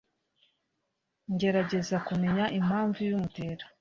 [1.33, 3.63] ngerageza kumenya impamvu ibimutera